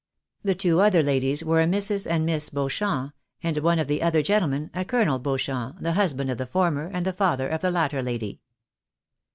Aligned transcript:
The 0.41 0.55
two 0.55 0.81
other 0.81 1.03
ladies 1.03 1.45
were 1.45 1.61
a 1.61 1.67
Mrs. 1.67 2.09
and 2.09 2.25
Miss 2.25 2.49
Beauchamp, 2.49 3.13
and 3.43 3.59
one 3.59 3.77
of 3.77 3.85
the 3.85 4.01
other 4.01 4.23
gentlemen, 4.23 4.71
a 4.73 4.83
Colonel 4.83 5.19
Beauchamp, 5.19 5.79
the 5.79 5.91
hirsband 5.93 6.31
of 6.31 6.39
the 6.39 6.47
former, 6.47 6.87
and 6.91 7.05
the 7.05 7.13
father 7.13 7.47
of 7.47 7.61
the 7.61 7.69
latter 7.69 8.01
lady. 8.01 8.41